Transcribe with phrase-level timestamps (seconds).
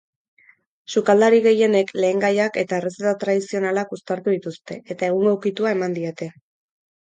[0.93, 6.33] Sukaldari gehienek lehengaiak eta errezeta tradizionalak uztartu dituzte eta egungo ukitua eman diete.